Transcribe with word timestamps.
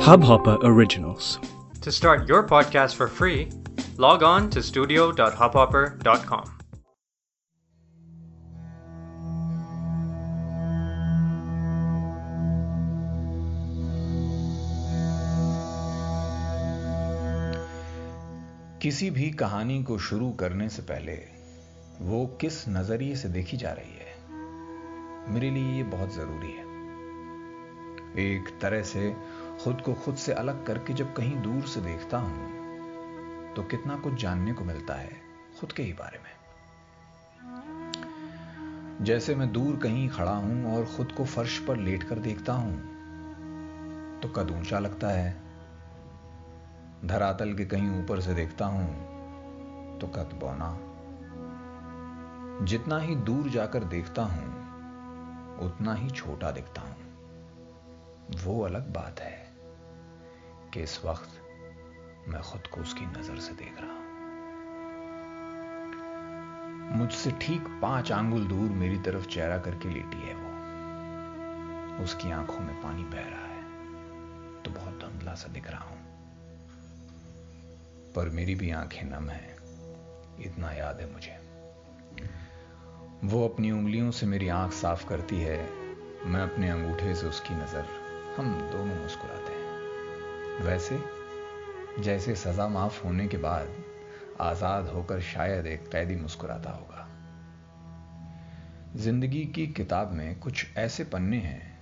Hubhopper 0.00 0.56
Originals. 0.62 1.38
To 1.82 1.92
start 1.92 2.26
your 2.26 2.42
podcast 2.42 2.94
for 2.94 3.06
free, 3.06 3.50
log 3.98 4.22
on 4.22 4.48
to 4.50 4.62
studio.hubhopper.com. 4.62 6.46
किसी 18.82 19.10
भी 19.10 19.30
कहानी 19.30 19.82
को 19.82 19.98
शुरू 19.98 20.30
करने 20.30 20.68
से 20.68 20.82
पहले 20.82 21.18
वो 22.00 22.26
किस 22.40 22.68
नज़रिए 22.68 23.16
से 23.16 23.28
देखी 23.28 23.56
जा 23.56 23.72
रही 23.72 23.98
है 23.98 25.34
मेरे 25.34 25.50
लिए 25.50 25.76
ये 25.76 25.82
बहुत 25.82 26.14
ज़रूरी 26.14 26.52
है 26.52 26.69
एक 28.18 28.48
तरह 28.60 28.82
से 28.82 29.10
खुद 29.64 29.80
को 29.80 29.94
खुद 29.94 30.14
से 30.14 30.32
अलग 30.32 30.64
करके 30.66 30.92
जब 30.92 31.12
कहीं 31.14 31.40
दूर 31.42 31.62
से 31.62 31.80
देखता 31.80 32.18
हूँ 32.18 33.54
तो 33.54 33.62
कितना 33.62 33.96
कुछ 33.96 34.14
जानने 34.14 34.52
को 34.52 34.64
मिलता 34.64 34.94
है 34.94 35.10
खुद 35.60 35.72
के 35.72 35.82
ही 35.82 35.92
बारे 35.92 36.18
में। 36.18 36.30
जैसे 39.04 39.34
मैं 39.34 39.52
दूर 39.52 39.76
कहीं 39.76 40.08
खड़ा 40.08 40.32
हूँ 40.32 40.76
और 40.76 40.84
खुद 40.86 41.12
को 41.12 41.24
फर्श 41.24 41.58
पर 41.58 41.76
लेटकर 41.76 42.18
देखता 42.18 42.52
हूँ 42.52 42.74
तो 44.20 44.28
कद 44.28 44.50
ऊँचा 44.50 44.78
लगता 44.78 45.08
है। 45.08 45.30
धरातल 47.04 47.54
के 47.54 47.64
कहीं 47.64 47.90
ऊपर 47.98 48.20
से 48.20 48.34
देखता 48.34 48.66
हूँ 48.66 49.98
तो 49.98 50.06
कद 50.06 50.38
बौना। 50.40 50.76
जितना 52.64 52.98
ही 52.98 53.14
दूर 53.16 53.48
जाकर 53.48 53.84
देखता 53.84 54.22
हूँ, 54.22 54.48
उतना 55.58 55.94
ही 55.94 56.10
छोटा 56.10 56.50
दिखता 56.50 56.82
हूँ। 56.82 56.96
वो 58.36 58.60
अलग 58.62 58.92
बात 58.92 59.20
है 59.20 59.52
कि 60.74 60.82
इस 60.82 61.00
वक्त 61.04 62.28
मैं 62.28 62.42
खुद 62.42 62.66
को 62.66 62.80
उसकी 62.80 63.06
नज़र 63.08 63.38
से 63.40 63.52
देख 63.52 63.80
रहा 63.80 63.90
हूँ। 63.90 63.98
मुझसे 66.90 67.30
ठीक 67.30 67.62
पाँच 67.82 68.12
आंगुल 68.12 68.46
दूर 68.46 68.70
मेरी 68.70 68.98
तरफ़ 68.98 69.26
चेहरा 69.26 69.58
करके 69.58 69.88
लेटी 69.88 70.18
है 70.18 70.34
वो। 70.34 70.48
उसकी 72.04 72.30
आँखों 72.30 72.60
में 72.60 72.74
पानी 72.82 73.04
बह 73.04 73.20
रहा 73.20 73.46
है 73.46 74.62
तो 74.62 74.70
बहुत 74.70 74.98
धुंधला 75.00 75.34
सा 75.34 75.48
दिख 75.48 75.70
रहा 75.70 75.84
हूँ। 75.84 75.98
पर 78.14 78.28
मेरी 78.28 78.54
भी 78.54 78.70
आँखें 78.70 79.02
नम 79.02 79.28
हैं, 79.28 79.56
इतना 80.40 80.72
याद 80.72 81.00
है 81.00 81.12
मुझे। 81.12 81.38
वो 83.24 83.48
अपनी 83.48 83.70
उंगलियों 83.70 84.10
से 84.10 84.26
मेरी 84.26 84.48
आँख 84.48 84.72
साफ़ 84.72 85.06
करती 85.08 85.40
है, 85.40 85.58
मैं 86.26 86.42
अपने 86.42 86.70
अंगूठे 86.70 87.14
से 87.14 87.26
उसकी 87.26 87.54
नज़र 87.54 87.99
हम 88.36 88.70
दोनों 88.72 89.02
मुस्कुराते 89.02 89.52
हैं। 89.52 90.64
वैसे, 90.64 91.00
जैसे 92.02 92.34
सजा 92.34 92.68
माफ़ 92.68 93.04
होने 93.04 93.28
के 93.28 93.36
बाद 93.36 93.68
आज़ाद 94.40 94.88
होकर 94.88 95.20
शायद 95.20 95.66
एक 95.66 95.88
कैदी 95.88 96.16
मुस्कुराता 96.16 96.70
होगा। 96.70 97.08
ज़िंदगी 98.96 99.44
की 99.44 99.66
किताब 99.66 100.12
में 100.12 100.38
कुछ 100.38 100.66
ऐसे 100.76 101.04
पन्ने 101.04 101.36
हैं, 101.36 101.78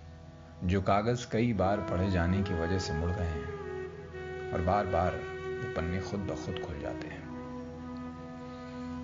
जो 0.64 0.82
कागज़ 0.82 1.26
कई 1.32 1.52
बार 1.52 1.80
पढ़े 1.80 2.10
जाने 2.10 2.42
की 2.42 2.54
वजह 2.54 2.78
से 2.78 2.92
मुड़ 2.92 3.10
गए 3.10 3.24
हैं, 3.24 4.52
और 4.52 4.60
बार 4.60 4.86
बार 4.86 5.12
वो 5.12 5.74
पन्ने 5.74 6.00
खुद 6.00 6.20
ब 6.20 6.26
खुद 6.26 6.64
खुल 6.66 6.80
जाते 6.80 7.08
हैं। 7.08 7.28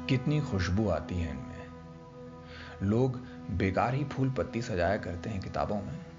कितनी 0.09 0.41
खुशबू 0.41 0.89
आती 0.89 1.15
है 1.15 1.31
इनमें। 1.31 1.55
लोग 2.83 3.17
बेकार 3.51 3.95
ही 3.95 4.05
फूल 4.05 4.31
पत्ती 4.31 4.63
सजाया 4.63 4.97
करते 4.97 5.31
हैं 5.31 5.41
किताबों 5.41 5.77
में। 5.77 6.14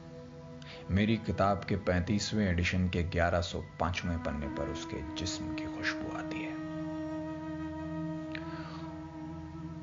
मेरी 0.92 1.18
किताब 1.18 1.64
के 1.64 1.76
पैंतीसवें 1.76 2.48
एडिशन 2.48 2.90
के 2.90 3.04
1105वें 3.04 4.24
पन्ने 4.24 4.48
पर 4.48 4.68
उसके 4.70 5.16
जिस्म 5.16 5.46
की 5.46 5.66
खुशबू 5.66 6.18
आती 6.18 6.38
है। 6.38 6.54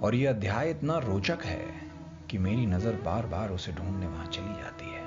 और 0.01 0.15
यह 0.15 0.31
अध्याय 0.31 0.71
इतना 0.71 0.99
रोचक 0.99 1.39
है 1.45 1.67
कि 2.31 2.39
मेरी 2.39 2.67
नज़र 2.67 2.93
बार 2.93 3.27
बार 3.27 3.51
उसे 3.51 3.73
ढूँढने 3.73 4.07
वहाँ 4.07 4.27
चली 4.27 4.63
जाती 4.63 4.85
है। 4.85 5.03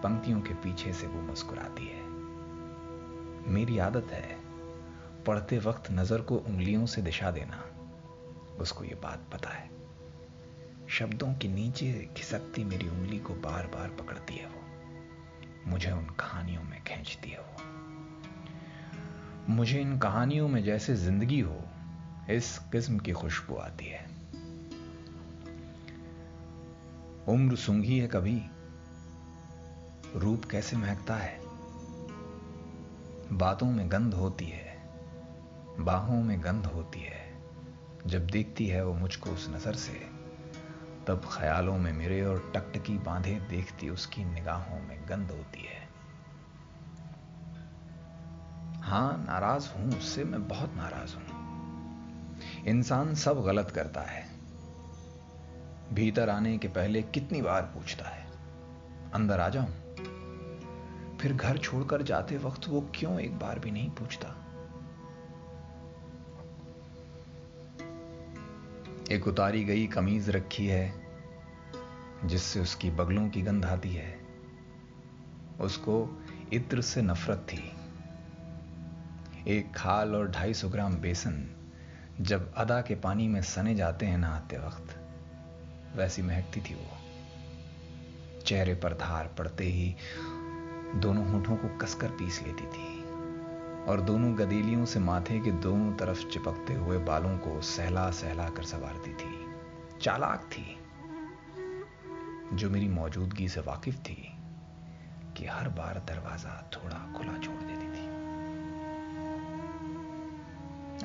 पंक्तियों 0.00 0.40
के 0.40 0.54
पीछे 0.54 0.92
से 0.92 1.06
वो 1.06 1.22
मुस्कुराती 1.22 1.86
है। 1.86 2.08
मेरी 3.52 3.78
आदत 3.78 4.06
है 4.10 4.38
पढ़ते 5.26 5.58
वक्त 5.58 5.90
नज़र 5.90 6.20
को 6.20 6.36
उंगलियों 6.36 6.86
से 6.86 7.02
दिशा 7.02 7.30
देना। 7.30 7.64
उसको 8.60 8.84
ये 8.84 8.94
बात 8.94 9.24
पता 9.32 9.50
है। 9.50 9.70
शब्दों 10.90 11.34
के 11.34 11.48
नीचे 11.48 12.10
खिसकती 12.16 12.64
मेरी 12.64 12.88
उंगली 12.88 13.18
को 13.18 13.34
बार 13.34 13.66
बार 13.66 13.88
पकड़ती 13.88 14.34
है 14.34 14.46
वो। 14.46 15.70
मुझे 15.70 15.90
उन 15.90 16.04
कहानियों 16.04 16.62
में 16.62 16.84
खींचती 16.84 17.30
है 17.30 17.38
वो। 17.38 17.62
मुझे 19.48 19.80
इन 19.80 19.98
कहानियों 19.98 20.48
में 20.48 20.64
जैसे 20.64 20.96
ज़िंदगी 20.96 21.40
हो, 21.40 21.62
इस 22.30 22.58
किस्म 22.58 22.98
की 22.98 23.12
खुशबू 23.12 23.56
आती 23.56 23.84
है। 23.84 24.06
उम्र 27.28 27.56
सूंघी 27.56 27.98
है 27.98 28.08
कभी, 28.08 28.42
रूप 30.16 30.44
कैसे 30.44 30.76
महकता 30.76 31.14
है? 31.14 31.40
बातों 33.32 33.70
में 33.70 33.92
गंध 33.92 34.14
होती 34.14 34.44
है, 34.44 34.82
बाहों 35.80 36.22
में 36.22 36.44
गंध 36.44 36.66
होती 36.66 37.00
है। 37.00 37.42
जब 38.06 38.26
देखती 38.26 38.66
है 38.66 38.84
वो 38.84 38.94
मुझको 38.94 39.30
उस 39.30 39.48
नज़र 39.50 39.74
से 39.74 40.19
तब 41.10 41.22
ख्यालों 41.32 41.78
में 41.78 41.92
मेरे 41.92 42.24
और 42.24 42.52
टकटकी 42.56 42.98
बांधे 42.98 43.40
देखती 43.40 43.88
उसकी 43.88 44.24
निगाहों 44.24 44.80
में 44.80 45.08
गंध 45.08 45.30
होती 45.30 45.60
है। 45.60 45.88
हाँ, 48.82 49.24
नाराज़ 49.26 49.70
हूँ, 49.70 49.98
उससे 49.98 50.24
मैं 50.24 50.48
बहुत 50.48 50.74
नाराज़ 50.76 51.16
हूँ। 51.16 51.24
इंसान 52.64 53.14
सब 53.14 53.42
गलत 53.42 53.70
करता 53.70 54.00
है। 54.00 54.26
भीतर 55.92 56.28
आने 56.28 56.58
के 56.58 56.68
पहले 56.68 57.02
कितनी 57.02 57.42
बार 57.42 57.62
पूछता 57.62 58.04
है, 58.08 58.26
अंदर 59.14 59.40
आ 59.40 59.48
जाऊँ? 59.48 59.70
फिर 61.18 61.32
घर 61.32 61.58
छोड़कर 61.58 62.02
जाते 62.02 62.36
वक्त 62.36 62.68
वो 62.68 62.90
क्यों 62.94 63.20
एक 63.20 63.38
बार 63.38 63.58
भी 63.58 63.70
नहीं 63.70 63.90
पूछता? 63.90 64.39
एक 69.12 69.26
उतारी 69.28 69.64
गई 69.64 69.86
कमीज 69.86 70.30
रखी 70.30 70.66
है, 70.66 70.92
जिससे 72.24 72.60
उसकी 72.60 72.90
बगलों 72.90 73.28
की 73.28 73.42
गंध 73.42 73.64
आती 73.64 73.94
है। 73.94 74.18
उसको 75.60 76.22
इत्र 76.52 76.80
से 76.80 77.02
नफरत 77.02 77.46
थी। 77.52 77.72
एक 79.48 79.74
खाल 79.76 80.14
और 80.14 80.30
ढाई 80.30 80.54
सौ 80.54 80.68
ग्राम 80.68 80.96
बेसन 80.96 81.48
जब 82.20 82.54
अदा 82.54 82.80
के 82.80 82.94
पानी 82.94 83.28
में 83.28 83.42
सने 83.42 83.74
जाते 83.74 84.06
हैं 84.06 84.18
नहाते 84.18 84.58
वक्त, 84.58 84.96
वैसी 85.96 86.22
महकती 86.22 86.60
थी 86.60 86.74
वो। 86.74 86.96
चेहरे 88.40 88.74
पर 88.74 88.92
धार 88.92 89.34
पड़ते 89.38 89.64
ही 89.64 89.94
दोनों 90.94 91.26
होठों 91.26 91.56
को 91.56 91.76
कसकर 91.78 92.08
पीस 92.08 92.42
लेती 92.42 92.66
थी। 92.66 92.99
और 93.90 94.00
दोनों 94.00 94.38
गदेलियों 94.38 94.84
से 94.84 95.00
माथे 95.00 95.40
के 95.40 95.50
दोनों 95.50 95.92
तरफ़ 95.92 96.26
चिपकते 96.26 96.74
हुए 96.74 96.98
बालों 96.98 97.38
को 97.38 97.60
सहला 97.60 98.10
सहला 98.10 98.48
कर 98.48 98.62
संवारती 98.62 99.12
थी। 99.12 99.46
चालाक 100.00 100.50
थी। 100.52 100.78
जो 102.56 102.70
मेरी 102.70 102.88
मौजूदगी 102.88 103.48
से 103.48 103.60
वाकिफ 103.60 103.94
थी 103.94 104.32
कि 105.36 105.46
हर 105.46 105.68
बार 105.68 106.02
दरवाज़ा 106.08 106.70
थोड़ा 106.72 107.12
खुला 107.18 107.38
छोड़ 107.38 107.62
देती 107.62 107.86
थी। 107.86 108.06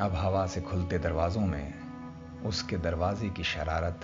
अब 0.02 0.12
हवा 0.16 0.46
से 0.47 0.62
खुलते 0.62 1.00
दरवाजों 1.00 1.46
में 1.46 1.73
उसके 2.46 2.78
दरवाजे 2.78 3.29
की 3.29 3.44
शरारत 3.44 4.00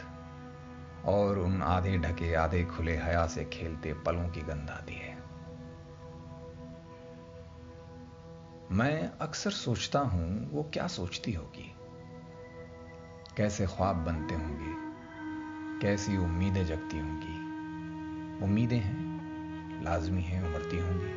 और 1.06 1.40
उन 1.40 1.64
आधे 1.64 1.98
ढके 1.98 2.34
आधे 2.34 2.64
खुले 2.64 2.98
हया 2.98 3.28
से 3.28 3.46
खेलते 3.46 3.94
पलों 3.94 4.30
की 4.30 4.42
गंध 4.42 4.70
आती 4.70 4.94
है। 4.94 5.11
मैं 8.72 9.12
अक्सर 9.20 9.52
सोचता 9.52 10.00
हूँ 10.00 10.52
वो 10.52 10.64
क्या 10.64 10.88
सोचती 10.88 11.34
होगी। 11.34 11.76
कैसे 13.38 13.66
ख्वाब 13.66 13.96
बनते 13.96 14.36
होंगे, 14.36 14.74
कैसी 15.82 16.18
उम्मीदें 16.18 16.66
जगती 16.66 17.00
होंगी। 17.00 17.36
उम्मीदें 18.46 18.78
हैं, 18.78 19.84
लाजमी 19.84 20.22
हैं 20.22 20.44
उमड़ती 20.44 20.78
होंगी। 20.78 21.14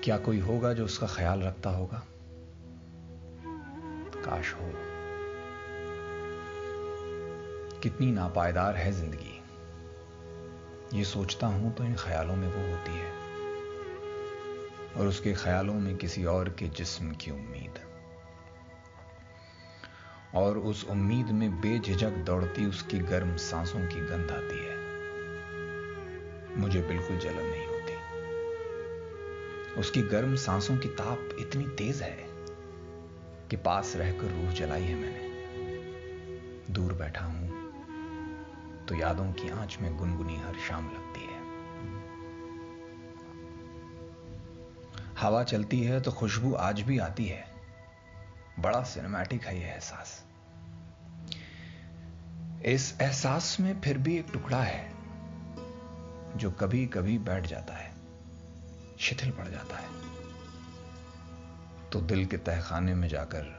क्या 0.00 0.18
कोई 0.18 0.38
होगा 0.38 0.72
जो 0.72 0.84
उसका 0.84 1.06
ख्याल 1.06 1.42
रखता 1.42 1.70
होगा? 1.70 2.02
काश 4.24 4.54
हो। 4.54 4.72
कितनी 7.80 8.12
नापायदार 8.12 8.76
है 8.76 8.92
ज़िंदगी। 8.92 9.42
ये 10.98 11.04
सोचता 11.04 11.46
हूँ 11.46 11.74
तो 11.74 11.84
इन 11.84 11.94
ख्यालों 11.94 12.36
में 12.36 12.48
वो 12.48 12.76
होती 12.76 12.92
है। 12.92 13.25
और 14.96 15.06
उसके 15.06 15.32
ख्यालों 15.32 15.74
में 15.74 15.96
किसी 15.96 16.24
और 16.24 16.48
के 16.48 16.68
जिस्म 16.68 17.12
की 17.14 17.30
उम्मीद। 17.30 17.74
और 20.34 20.58
उस 20.58 20.84
उम्मीद 20.84 21.26
में 21.26 21.60
बेझिझक 21.60 22.10
दौड़ती 22.10 22.66
उसकी 22.66 22.98
गर्म 22.98 23.36
सांसों 23.36 23.80
की 23.80 24.00
गंध 24.00 24.30
आती 24.30 24.58
है। 24.58 24.76
मुझे 26.58 26.80
बिल्कुल 26.82 27.16
जलन 27.18 27.46
नहीं 27.46 27.66
होती। 27.66 27.76
उसकी 29.80 30.02
गर्म 30.02 30.36
सांसों 30.36 30.76
की 30.76 30.88
ताप 30.88 31.36
इतनी 31.40 31.64
तेज 31.64 32.02
है 32.02 32.26
कि 33.50 33.56
पास 33.56 33.96
रहकर 33.96 34.26
रूह 34.26 34.52
जलाई 34.52 34.82
है 34.82 34.94
मैंने। 34.94 35.26
दूर 36.72 36.92
बैठा 36.92 37.24
हूँ 37.24 37.48
तो 38.86 38.94
यादों 38.94 39.32
की 39.32 39.48
आँच 39.48 39.78
में 39.80 39.96
गुनगुनी 39.96 40.36
हर 40.36 40.54
शाम 40.68 40.86
लगती 40.86 41.15
हवा 45.18 45.42
चलती 45.44 45.82
है 45.82 46.00
तो 46.00 46.12
खुशबू 46.12 46.54
आज 46.54 46.80
भी 46.80 46.98
आती 46.98 47.24
है। 47.24 47.44
बड़ा 48.58 48.82
सिनेमैटिक 48.82 49.44
है 49.44 49.58
यह 49.60 49.66
एहसास। 49.66 50.22
इस 52.64 53.00
एहसास 53.00 53.56
में 53.60 53.80
फिर 53.80 53.98
भी 53.98 54.16
एक 54.18 54.26
टुकड़ा 54.32 54.62
है, 54.62 54.92
जो 56.36 56.50
कभी 56.50 56.86
कभी 56.86 57.18
बैठ 57.18 57.46
जाता 57.46 57.74
है, 57.74 57.92
शिथिल 58.98 59.30
पड़ 59.30 59.48
जाता 59.48 59.76
है। 59.76 59.88
तो 61.90 62.00
दिल 62.00 62.24
के 62.26 62.36
तहखाने 62.36 62.94
में 62.94 63.08
जाकर 63.08 63.54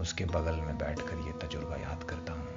उसके 0.00 0.24
बगल 0.24 0.56
में 0.56 0.78
बैठकर 0.78 1.18
यह 1.18 1.32
तजुर्बा 1.38 1.76
याद 1.76 2.04
करता 2.04 2.32
हूँ 2.32 2.48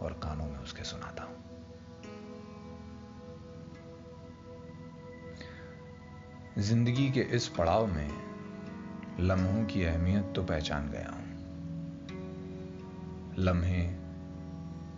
और 0.00 0.12
कानों 0.12 0.46
में 0.46 0.58
उसके 0.58 0.84
सुनाता 0.84 1.24
हूँ। 1.24 1.55
ज़िंदगी 6.58 7.10
के 7.10 7.20
इस 7.20 7.48
पड़ाव 7.48 7.86
में 7.86 8.10
लम्हों 9.20 9.64
की 9.64 9.84
अहमियत 9.84 10.32
तो 10.36 10.42
पहचान 10.42 10.90
गया 10.90 11.10
हूँ। 11.10 11.36
लम्हे 13.38 13.90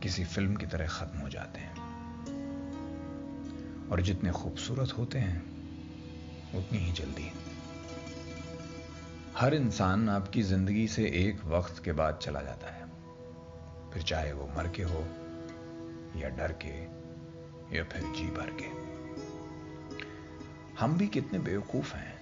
किसी 0.03 0.25
फ़िल्म 0.25 0.57
की 0.57 0.67
तरह 0.67 0.87
खत्म 0.87 1.19
हो 1.19 1.29
जाते 1.29 1.61
हैं। 1.61 1.77
और 3.89 4.01
जितने 4.01 4.31
खूबसूरत 4.31 4.99
होते 4.99 5.19
हैं, 5.19 5.43
उतनी 6.55 6.79
ही 6.79 6.93
जल्दी। 6.93 7.33
हर 9.37 9.55
इंसान 9.55 10.09
आपकी 10.09 10.43
ज़िंदगी 10.43 10.89
से 10.89 11.05
एक 11.05 11.45
वक्त 11.45 11.85
के 11.85 11.93
बाद 11.93 12.19
चला 12.23 12.43
जाता 12.43 12.73
है। 12.73 12.87
फिर 13.91 14.03
चाहे 14.03 14.33
वो 14.33 14.51
मर 14.57 14.69
के 14.69 14.83
हो, 14.83 15.01
या 16.21 16.29
डर 16.29 16.59
के, 16.65 16.83
या 17.77 17.85
फिर 17.85 18.03
जी 18.03 18.27
भर 18.27 18.51
के। 18.51 18.88
हम 20.79 20.99
भी 20.99 21.09
कितने 21.09 21.39
बेवकूफ़ 21.39 21.95
हैं। 21.95 22.19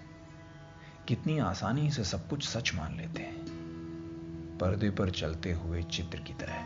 कितनी 1.09 1.39
आसानी 1.39 1.91
से 1.91 2.05
सब 2.05 2.29
कुछ 2.29 2.49
सच 2.49 2.75
मान 2.75 2.97
लेते 2.97 3.23
हैं। 3.23 3.47
पर्दे 4.61 4.91
पर 4.91 5.11
चलते 5.11 5.53
हुए 5.53 5.83
चित्र 5.83 6.21
की 6.21 6.33
तरह। 6.33 6.57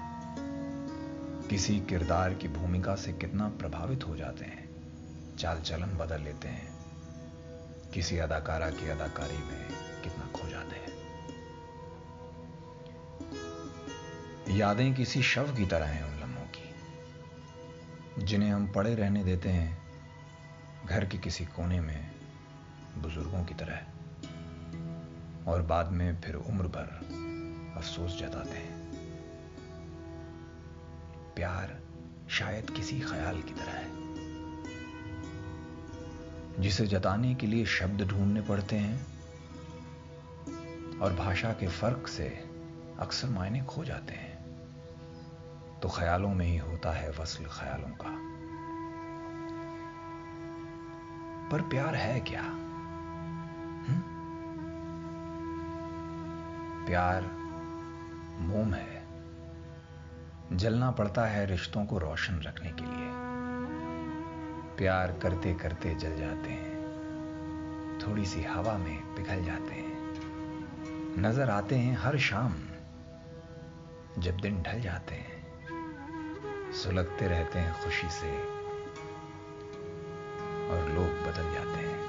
किसी 1.50 1.80
किरदार 1.80 2.34
की 2.34 2.48
भूमिका 2.48 2.94
से 2.94 3.12
कितना 3.12 3.48
प्रभावित 3.48 4.08
हो 4.08 4.16
जाते 4.16 4.44
हैं। 4.44 4.70
चाल 5.36 5.60
चलन 5.60 5.86
बदल 5.86 6.20
लेते 6.22 6.48
हैं। 6.48 6.78
किसी 7.94 8.18
अदाकारा 8.18 8.70
की 8.70 8.88
अदाकारी 8.88 9.38
में 9.38 9.68
कितना 10.02 10.26
खो 10.26 10.48
जाते 10.48 10.76
हैं। 10.76 11.00
यादें 14.56 14.94
किसी 14.94 15.22
शव 15.22 15.54
की 15.56 15.66
तरह 15.66 15.86
हैं 15.86 16.04
उन 16.04 16.20
लम्हों 16.20 16.46
की, 16.46 16.74
जिन्हें 18.24 18.50
हम 18.50 18.72
पड़े 18.72 18.94
रहने 18.94 19.24
देते 19.24 19.48
हैं। 19.48 19.79
घर 20.86 21.04
के 21.04 21.18
किसी 21.18 21.44
कोने 21.46 21.80
में 21.80 22.10
बुज़ुर्गों 22.96 23.44
की 23.44 23.54
तरह 23.54 23.78
और 25.50 25.62
बाद 25.62 25.92
में 25.92 26.20
फिर 26.20 26.34
उम्र 26.34 26.66
भर 26.68 26.88
अफसोस 27.76 28.18
जताते 28.18 28.58
हैं। 28.58 28.78
प्यार 31.36 31.78
शायद 32.30 32.70
किसी 32.70 33.00
ख्याल 33.00 33.42
की 33.42 33.52
तरह 33.52 33.72
है, 33.72 33.88
जिसे 36.60 36.86
जताने 36.86 37.34
के 37.34 37.46
लिए 37.46 37.64
शब्द 37.66 38.02
ढूँढने 38.02 38.40
पड़ते 38.40 38.76
हैं 38.76 38.98
और 40.98 41.14
भाषा 41.14 41.52
के 41.52 41.68
फ़र्क 41.68 42.08
से 42.08 42.28
अक्सर 42.98 43.28
मायने 43.28 43.60
खो 43.64 43.84
जाते 43.84 44.14
हैं। 44.14 44.34
तो 45.80 45.88
ख्यालों 45.88 46.34
में 46.34 46.46
ही 46.46 46.56
होता 46.56 46.92
है 46.92 47.10
वसल 47.10 47.44
ख्यालों 47.44 47.92
का। 48.02 48.10
पर 51.50 51.62
प्यार 51.62 51.94
है 51.94 52.20
क्या? 52.20 52.42
हुँ? 52.42 54.20
प्यार 56.86 57.22
मोम 58.40 58.74
है। 58.74 59.00
जलना 60.52 60.90
पड़ता 60.90 61.24
है 61.24 61.46
रिश्तों 61.46 61.86
को 61.86 61.98
रोशन 61.98 62.40
रखने 62.40 62.70
के 62.70 62.82
लिए। 62.82 63.10
प्यार 64.76 65.12
करते 65.12 65.54
करते 65.54 65.94
जल 65.94 66.16
जाते 66.16 66.50
हैं। 66.50 66.70
थोड़ी 67.98 68.26
सी 68.26 68.42
हवा 68.42 68.78
में 68.78 69.14
पिघल 69.14 69.44
जाते 69.44 69.74
हैं। 69.74 69.90
नज़र 71.18 71.50
आते 71.50 71.76
हैं 71.76 71.98
हर 71.98 72.18
शाम, 72.18 72.52
जब 74.18 74.36
दिन 74.36 74.62
ढल 74.62 74.80
जाते 74.80 75.14
हैं। 75.14 75.40
सुलगते 76.72 77.28
रहते 77.28 77.58
हैं 77.58 77.84
खुशी 77.84 78.08
से। 78.08 78.60
और 80.70 80.88
लोग 80.88 81.09
बदल 81.30 81.52
जाते 81.52 81.78
हैं। 81.78 82.00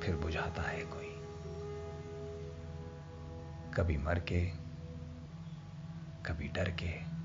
फिर 0.00 0.16
बुझाता 0.16 0.62
है 0.62 0.84
कोई। 0.84 1.08
कभी 3.74 3.98
मर 3.98 4.18
के 4.18 4.46
कभी 6.26 6.48
डर 6.48 6.70
के 6.70 7.21